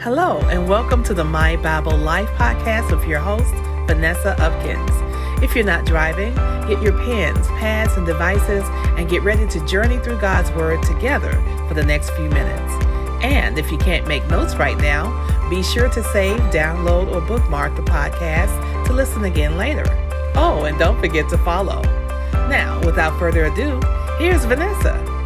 [0.00, 3.52] Hello, and welcome to the My Bible Life podcast with your host,
[3.88, 5.42] Vanessa Upkins.
[5.42, 6.36] If you're not driving,
[6.68, 8.62] get your pens, pads, and devices
[8.96, 11.32] and get ready to journey through God's Word together
[11.66, 12.72] for the next few minutes.
[13.24, 15.10] And if you can't make notes right now,
[15.50, 19.84] be sure to save, download, or bookmark the podcast to listen again later.
[20.36, 21.82] Oh, and don't forget to follow.
[22.48, 23.80] Now, without further ado,
[24.20, 25.17] here's Vanessa.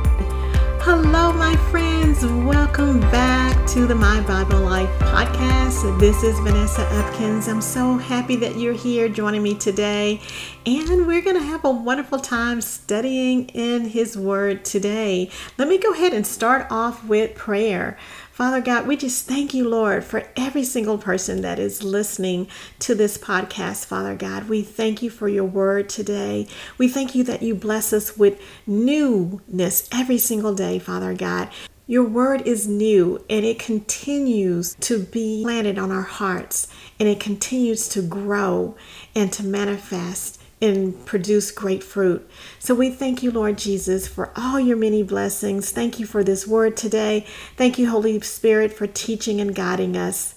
[0.84, 2.26] Hello, my friends.
[2.26, 5.96] Welcome back to the My Bible Life podcast.
[6.00, 7.46] This is Vanessa Upkins.
[7.46, 10.20] I'm so happy that you're here joining me today.
[10.66, 15.30] And we're going to have a wonderful time studying in His Word today.
[15.56, 17.96] Let me go ahead and start off with prayer.
[18.32, 22.94] Father God, we just thank you, Lord, for every single person that is listening to
[22.94, 24.48] this podcast, Father God.
[24.48, 26.46] We thank you for your word today.
[26.78, 31.50] We thank you that you bless us with newness every single day, Father God.
[31.86, 37.20] Your word is new and it continues to be planted on our hearts and it
[37.20, 38.76] continues to grow
[39.14, 42.26] and to manifest and produce great fruit.
[42.58, 45.70] So we thank you, Lord Jesus, for all your many blessings.
[45.70, 47.26] Thank you for this word today.
[47.56, 50.36] Thank you, Holy Spirit, for teaching and guiding us.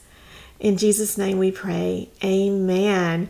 [0.59, 2.09] In Jesus' name we pray.
[2.23, 3.29] Amen.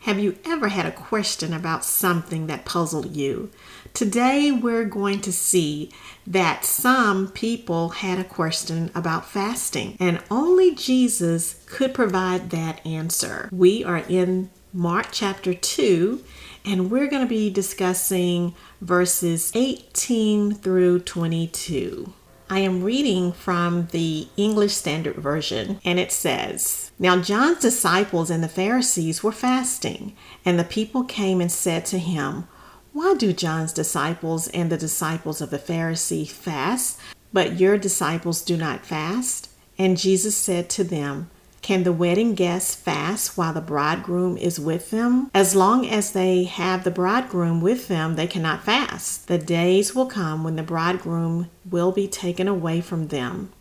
[0.00, 3.50] Have you ever had a question about something that puzzled you?
[3.94, 5.90] Today we're going to see
[6.26, 13.48] that some people had a question about fasting, and only Jesus could provide that answer.
[13.50, 16.22] We are in Mark chapter 2,
[16.66, 22.12] and we're going to be discussing verses 18 through 22.
[22.50, 28.44] I am reading from the English Standard Version, and it says Now John's disciples and
[28.44, 32.46] the Pharisees were fasting, and the people came and said to him,
[32.92, 37.00] Why do John's disciples and the disciples of the Pharisee fast,
[37.32, 39.48] but your disciples do not fast?
[39.78, 44.90] And Jesus said to them, can the wedding guests fast while the bridegroom is with
[44.90, 45.30] them?
[45.34, 49.28] As long as they have the bridegroom with them, they cannot fast.
[49.28, 53.52] The days will come when the bridegroom will be taken away from them,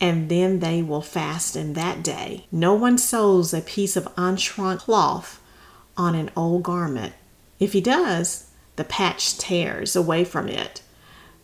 [0.00, 2.46] and then they will fast in that day.
[2.50, 5.40] No one sews a piece of unshrunk cloth
[5.96, 7.14] on an old garment.
[7.60, 10.82] If he does, the patch tears away from it,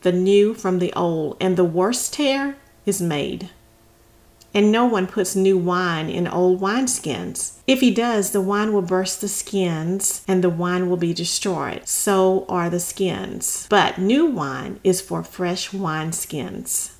[0.02, 3.50] the new from the old, and the worst tear is made.
[4.52, 7.58] And no one puts new wine in old wineskins.
[7.66, 11.86] If he does, the wine will burst the skins and the wine will be destroyed.
[11.86, 13.66] So are the skins.
[13.70, 16.92] But new wine is for fresh wineskins.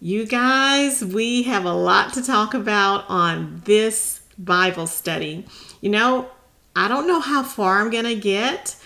[0.00, 5.46] You guys, we have a lot to talk about on this Bible study.
[5.80, 6.28] You know,
[6.76, 8.76] I don't know how far I'm going to get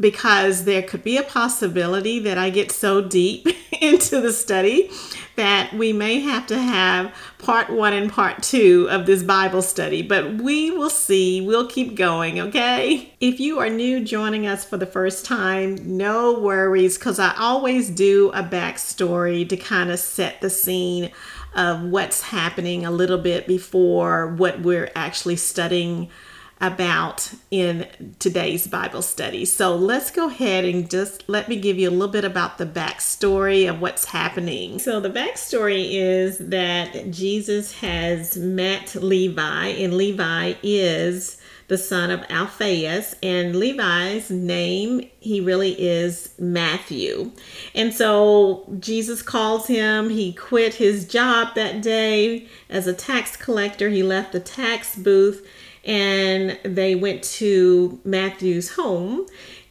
[0.00, 3.46] because there could be a possibility that I get so deep
[3.80, 4.90] into the study
[5.36, 10.02] that we may have to have part one and part two of this Bible study,
[10.02, 11.40] but we will see.
[11.40, 13.14] We'll keep going, okay?
[13.20, 17.88] If you are new joining us for the first time, no worries, because I always
[17.90, 21.10] do a backstory to kind of set the scene
[21.54, 26.10] of what's happening a little bit before what we're actually studying
[26.60, 27.86] about in
[28.18, 29.44] today's Bible study.
[29.44, 32.66] So let's go ahead and just let me give you a little bit about the
[32.66, 34.78] backstory of what's happening.
[34.78, 41.38] So, the backstory is that Jesus has met Levi, and Levi is
[41.68, 47.30] the son of Alphaeus, and Levi's name, he really is Matthew.
[47.76, 50.10] And so Jesus calls him.
[50.10, 53.88] He quit his job that day as a tax collector.
[53.88, 55.46] He left the tax booth
[55.84, 59.26] and they went to Matthew's home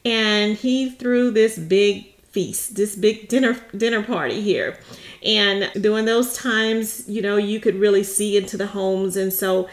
[0.06, 4.78] and he threw this big feast, this big dinner dinner party here.
[5.24, 9.68] And during those times, you know, you could really see into the homes and so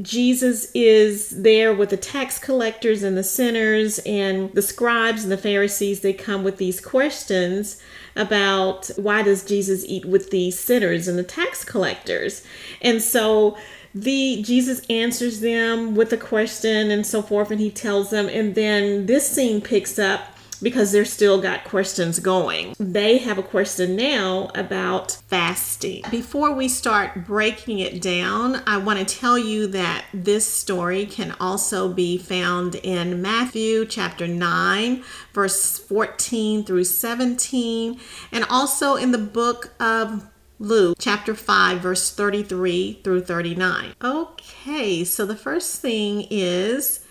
[0.00, 5.36] Jesus is there with the tax collectors and the sinners and the scribes and the
[5.36, 6.00] Pharisees.
[6.00, 7.80] They come with these questions
[8.16, 12.42] about why does Jesus eat with the sinners and the tax collectors?
[12.80, 13.56] And so
[13.94, 18.54] the Jesus answers them with a question and so forth, and he tells them, and
[18.54, 22.74] then this scene picks up because they're still got questions going.
[22.78, 26.02] They have a question now about fasting.
[26.10, 31.34] Before we start breaking it down, I want to tell you that this story can
[31.40, 35.02] also be found in Matthew chapter 9,
[35.32, 37.98] verse 14 through 17,
[38.30, 43.94] and also in the book of Luke chapter 5, verse 33 through 39.
[44.02, 47.04] Okay, so the first thing is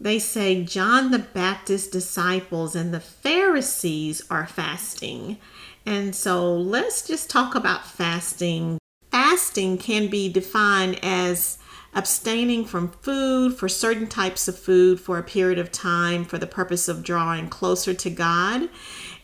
[0.00, 5.36] they say John the Baptist's disciples and the Pharisees are fasting.
[5.84, 8.78] And so let's just talk about fasting.
[9.10, 11.58] Fasting can be defined as
[11.94, 16.46] abstaining from food for certain types of food for a period of time for the
[16.46, 18.68] purpose of drawing closer to God.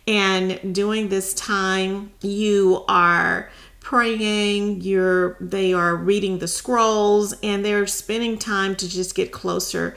[0.06, 3.50] And during this time, you are
[3.80, 9.96] praying, you're they are reading the scrolls and they're spending time to just get closer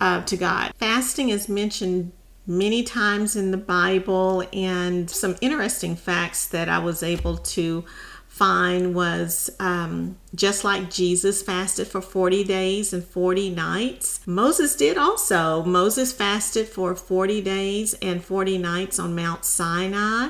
[0.00, 0.72] uh, to God.
[0.78, 2.12] Fasting is mentioned
[2.46, 7.84] many times in the Bible, and some interesting facts that I was able to
[8.30, 14.96] find was um, just like Jesus fasted for 40 days and 40 nights, Moses did
[14.96, 15.62] also.
[15.64, 20.28] Moses fasted for 40 days and 40 nights on Mount Sinai,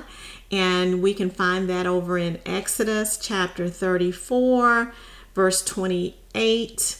[0.50, 4.92] and we can find that over in Exodus chapter 34,
[5.34, 6.96] verse 28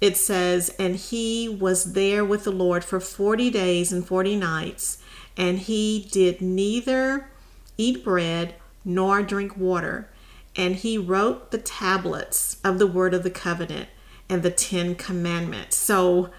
[0.00, 5.02] it says, And he was there with the Lord for 40 days and 40 nights,
[5.36, 7.28] and he did neither
[7.76, 8.54] eat bread
[8.84, 10.08] nor drink water.
[10.58, 13.88] And he wrote the tablets of the word of the covenant
[14.28, 15.78] and the Ten Commandments.
[15.78, 16.30] So,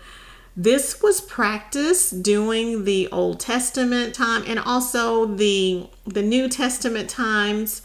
[0.56, 7.82] this was practiced during the Old Testament time and also the the New Testament times.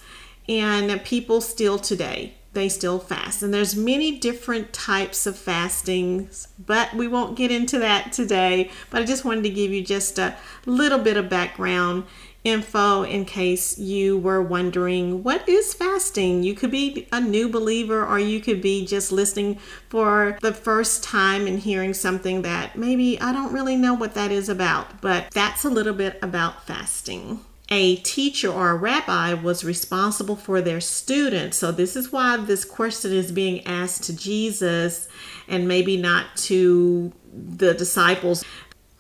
[0.49, 3.43] And people still today they still fast.
[3.43, 8.71] And there's many different types of fastings but we won't get into that today.
[8.91, 10.37] But i just wanted to give you just a
[10.67, 12.05] little bit of background
[12.45, 18.07] info in case you were wondering what is fasting you could be a new believer
[18.07, 19.59] or you could be just listening
[19.89, 24.31] for the first time and hearing something that maybe i don't really know what that
[24.31, 29.65] is about but that's a little bit about fasting a teacher or a rabbi was
[29.65, 31.57] responsible for their students.
[31.57, 35.09] So, this is why this question is being asked to Jesus
[35.49, 38.45] and maybe not to the disciples.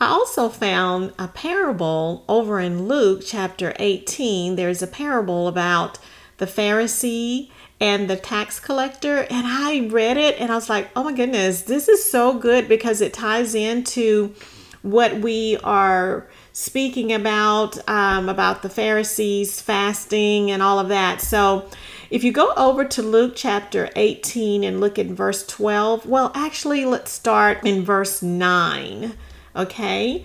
[0.00, 4.56] I also found a parable over in Luke chapter 18.
[4.56, 5.98] There's a parable about
[6.38, 7.50] the Pharisee
[7.80, 9.26] and the tax collector.
[9.30, 12.68] And I read it and I was like, oh my goodness, this is so good
[12.68, 14.34] because it ties into
[14.82, 21.20] what we are speaking about um, about the Pharisees fasting and all of that.
[21.20, 21.68] So
[22.10, 26.84] if you go over to Luke chapter 18 and look at verse 12, well, actually,
[26.84, 29.14] let's start in verse 9.
[29.56, 30.24] Okay.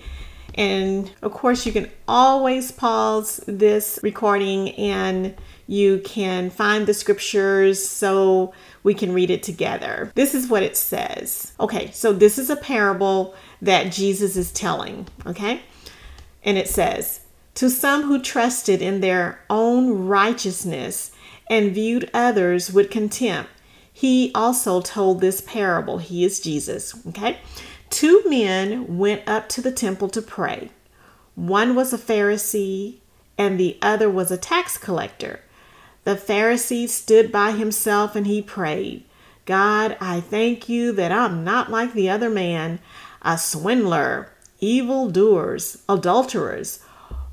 [0.54, 5.34] And of course, you can always pause this recording and
[5.66, 10.10] you can find the scriptures so we can read it together.
[10.16, 11.52] This is what it says.
[11.60, 15.06] Okay, so this is a parable that Jesus is telling.
[15.26, 15.62] Okay.
[16.42, 17.20] And it says,
[17.54, 21.12] To some who trusted in their own righteousness
[21.48, 23.50] and viewed others with contempt,
[23.92, 25.98] he also told this parable.
[25.98, 27.06] He is Jesus.
[27.08, 27.38] Okay.
[27.90, 30.70] Two men went up to the temple to pray.
[31.34, 32.98] One was a Pharisee,
[33.36, 35.40] and the other was a tax collector.
[36.04, 39.04] The Pharisee stood by himself and he prayed,
[39.44, 42.78] God, I thank you that I'm not like the other man,
[43.22, 46.80] a swindler evildoers, adulterers,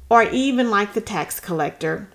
[0.10, 2.10] or even like the tax collector.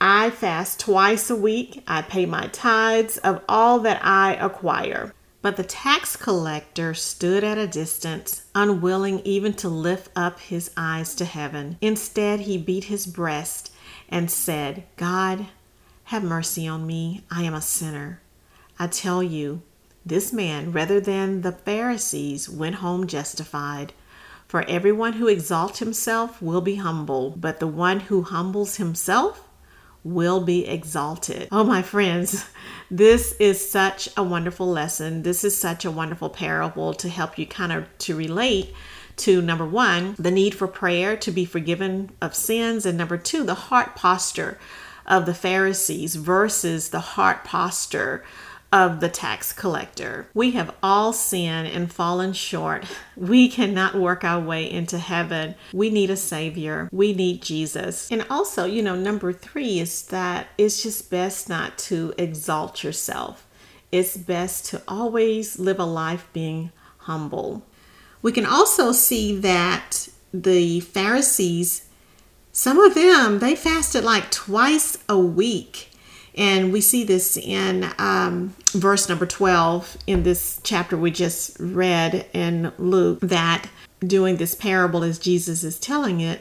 [0.00, 1.82] I fast twice a week.
[1.86, 5.14] I pay my tithes of all that I acquire.
[5.44, 11.14] But the tax collector stood at a distance, unwilling even to lift up his eyes
[11.16, 11.76] to heaven.
[11.82, 13.70] Instead, he beat his breast
[14.08, 15.48] and said, God,
[16.04, 17.24] have mercy on me.
[17.30, 18.22] I am a sinner.
[18.78, 19.60] I tell you,
[20.06, 23.92] this man, rather than the Pharisees, went home justified.
[24.48, 29.43] For everyone who exalts himself will be humble, but the one who humbles himself
[30.04, 31.48] will be exalted.
[31.50, 32.46] Oh, my friends,
[32.90, 35.22] this is such a wonderful lesson.
[35.22, 38.74] This is such a wonderful parable to help you kind of to relate
[39.16, 43.44] to number one, the need for prayer to be forgiven of sins, and number two,
[43.44, 44.58] the heart posture
[45.06, 48.24] of the Pharisees versus the heart posture
[48.74, 50.26] of the tax collector.
[50.34, 52.84] We have all sinned and fallen short.
[53.16, 55.54] We cannot work our way into heaven.
[55.72, 56.88] We need a Savior.
[56.90, 58.10] We need Jesus.
[58.10, 63.46] And also, you know, number three is that it's just best not to exalt yourself.
[63.92, 67.64] It's best to always live a life being humble.
[68.22, 71.86] We can also see that the Pharisees,
[72.50, 75.90] some of them, they fasted like twice a week.
[76.36, 82.26] And we see this in um, verse number 12 in this chapter we just read
[82.32, 83.68] in Luke that
[84.00, 86.40] doing this parable as Jesus is telling it,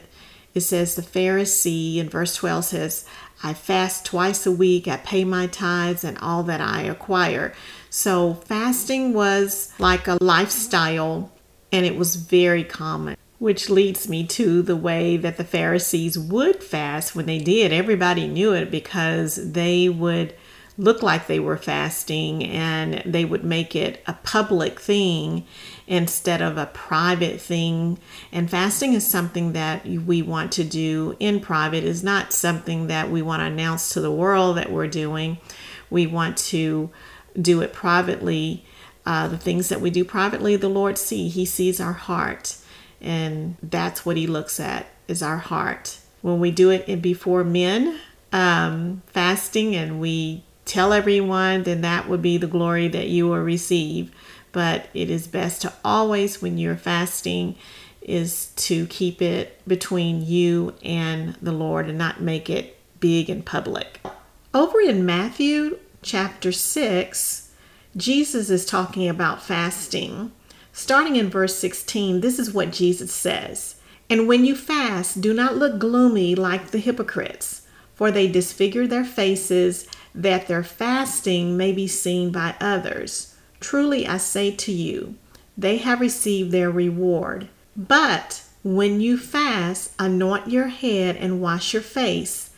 [0.53, 3.05] it says the Pharisee in verse 12 says,
[3.43, 7.53] I fast twice a week, I pay my tithes and all that I acquire.
[7.89, 11.31] So fasting was like a lifestyle
[11.71, 16.63] and it was very common which leads me to the way that the Pharisees would
[16.63, 17.73] fast when they did.
[17.73, 20.33] Everybody knew it because they would
[20.77, 25.45] look like they were fasting and they would make it a public thing
[25.87, 27.99] instead of a private thing.
[28.31, 33.11] And fasting is something that we want to do in private, is not something that
[33.11, 35.37] we want to announce to the world that we're doing.
[35.89, 36.91] We want to
[37.37, 38.63] do it privately.
[39.05, 41.27] Uh, the things that we do privately, the Lord see.
[41.27, 42.55] He sees our heart,
[43.03, 45.99] and that's what He looks at is our heart.
[46.21, 47.99] When we do it before men,
[48.31, 53.39] um, fasting, and we tell everyone, then that would be the glory that you will
[53.39, 54.11] receive.
[54.51, 57.55] But it is best to always, when you're fasting,
[58.01, 63.45] is to keep it between you and the Lord and not make it big and
[63.45, 63.99] public.
[64.53, 67.51] Over in Matthew chapter 6,
[67.95, 70.31] Jesus is talking about fasting.
[70.75, 73.75] Starting in verse 16, this is what Jesus says
[74.09, 77.61] And when you fast, do not look gloomy like the hypocrites,
[77.93, 83.35] for they disfigure their faces that their fasting may be seen by others.
[83.59, 85.15] Truly I say to you,
[85.55, 87.49] they have received their reward.
[87.77, 92.49] But when you fast, anoint your head and wash your face,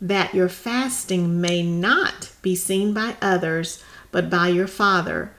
[0.00, 5.32] that your fasting may not be seen by others, but by your Father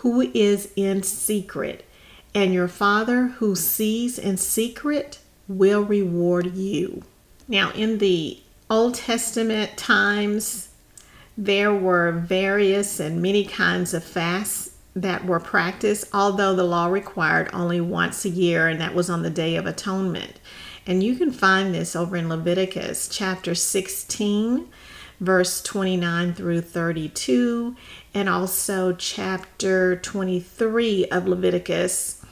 [0.00, 1.84] who is in secret.
[2.34, 7.02] And your Father who sees in secret will reward you.
[7.48, 10.68] Now, in the Old Testament times,
[11.38, 17.50] there were various and many kinds of fasts that were practiced, although the law required
[17.52, 20.40] only once a year, and that was on the Day of Atonement.
[20.86, 24.66] And you can find this over in Leviticus chapter 16,
[25.20, 27.76] verse 29 through 32,
[28.16, 32.24] and also chapter 23 of Leviticus,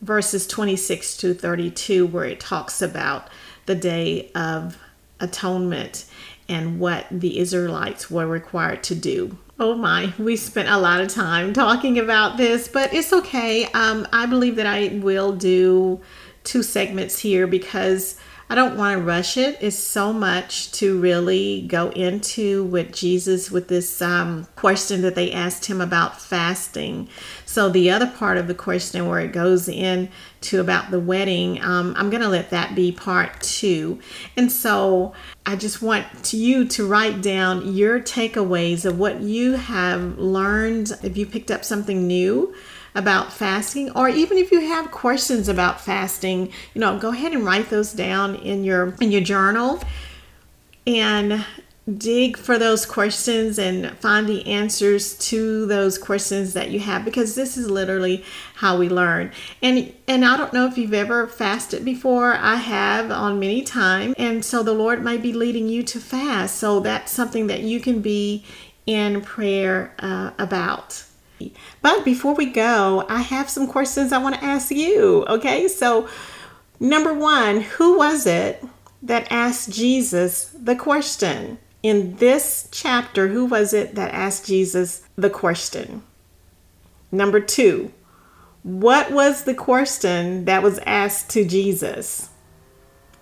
[0.00, 3.28] verses 26 to 32, where it talks about
[3.66, 4.76] the Day of
[5.20, 6.04] Atonement
[6.48, 9.38] and what the Israelites were required to do.
[9.60, 13.66] Oh my, we spent a lot of time talking about this, but it's okay.
[13.66, 16.00] Um, I believe that I will do
[16.42, 18.18] two segments here because
[18.52, 19.56] I don't want to rush it.
[19.62, 25.32] It's so much to really go into with Jesus with this um, question that they
[25.32, 27.08] asked him about fasting.
[27.46, 30.10] So the other part of the question where it goes in
[30.42, 33.98] to about the wedding, um, I'm going to let that be part two.
[34.36, 35.14] And so
[35.46, 40.92] I just want you to write down your takeaways of what you have learned.
[41.02, 42.54] If you picked up something new
[42.94, 47.44] about fasting or even if you have questions about fasting you know go ahead and
[47.44, 49.80] write those down in your in your journal
[50.86, 51.44] and
[51.98, 57.34] dig for those questions and find the answers to those questions that you have because
[57.34, 58.24] this is literally
[58.56, 59.32] how we learn.
[59.60, 62.34] And and I don't know if you've ever fasted before.
[62.34, 64.14] I have on many times.
[64.16, 66.56] And so the Lord might be leading you to fast.
[66.56, 68.44] So that's something that you can be
[68.86, 71.04] in prayer uh, about
[71.80, 75.24] but before we go, I have some questions I want to ask you.
[75.26, 76.08] Okay, so
[76.78, 78.64] number one, who was it
[79.02, 81.58] that asked Jesus the question?
[81.82, 86.02] In this chapter, who was it that asked Jesus the question?
[87.10, 87.92] Number two,
[88.62, 92.30] what was the question that was asked to Jesus?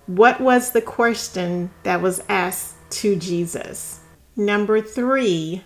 [0.06, 4.00] What was the question that was asked to Jesus?
[4.36, 5.64] Number three,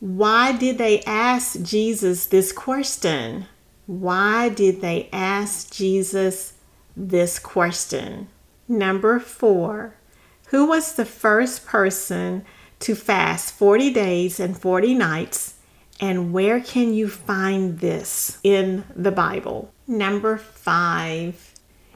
[0.00, 3.46] why did they ask Jesus this question?
[3.86, 6.54] Why did they ask Jesus
[6.96, 8.28] this question?
[8.68, 9.94] Number four,
[10.48, 12.44] who was the first person
[12.80, 15.54] to fast 40 days and 40 nights?
[15.98, 19.72] And where can you find this in the Bible?
[19.86, 21.54] Number five,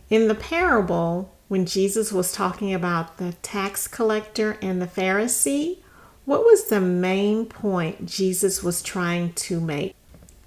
[0.09, 5.79] in the parable, when Jesus was talking about the tax collector and the Pharisee,
[6.25, 9.95] what was the main point Jesus was trying to make?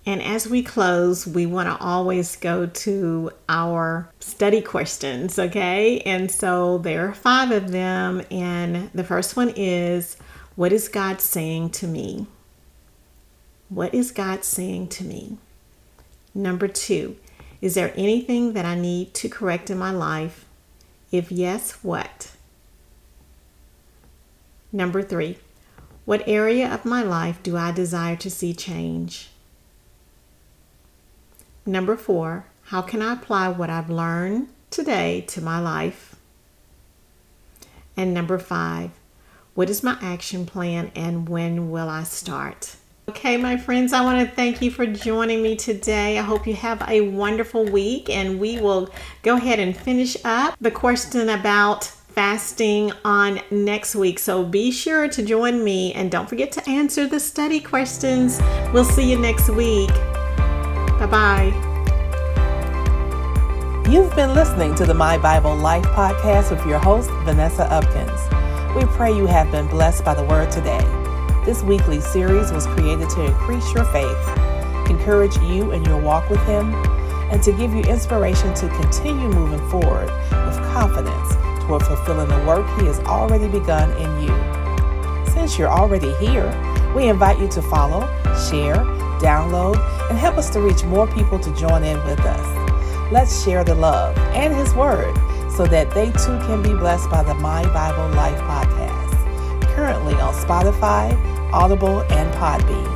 [0.06, 6.01] And as we close, we want to always go to our study questions, okay?
[6.01, 8.22] And so there are five of them.
[8.30, 10.18] And the first one is
[10.56, 12.27] What is God saying to me?
[13.70, 15.38] What is God saying to me?
[16.36, 17.15] Number two,
[17.62, 20.46] is there anything that I need to correct in my life?
[21.12, 22.32] If yes, what?
[24.72, 25.38] Number three,
[26.05, 29.29] what area of my life do I desire to see change?
[31.65, 36.15] Number four, how can I apply what I've learned today to my life?
[37.95, 38.91] And number five,
[39.53, 42.75] what is my action plan and when will I start?
[43.10, 46.17] Okay, my friends, I want to thank you for joining me today.
[46.17, 48.89] I hope you have a wonderful week, and we will
[49.24, 54.20] go ahead and finish up the question about fasting on next week.
[54.20, 58.39] So be sure to join me and don't forget to answer the study questions.
[58.72, 59.89] We'll see you next week.
[61.00, 61.70] Bye bye.
[63.89, 68.75] You've been listening to the My Bible Life podcast with your host, Vanessa Upkins.
[68.75, 70.79] We pray you have been blessed by the word today.
[71.46, 74.27] This weekly series was created to increase your faith,
[74.89, 76.74] encourage you in your walk with Him,
[77.32, 80.10] and to give you inspiration to continue moving forward
[81.74, 85.32] confidence toward fulfilling the work He has already begun in you.
[85.34, 86.48] Since you're already here,
[86.96, 88.01] we invite you to follow,
[88.50, 88.75] share,
[89.20, 89.77] download,
[90.10, 93.12] and help us to reach more people to join in with us.
[93.12, 95.15] Let's share the love and His Word
[95.51, 100.34] so that they too can be blessed by the My Bible Life podcast, currently on
[100.34, 101.13] Spotify,
[101.51, 102.92] Audible, and Podbean.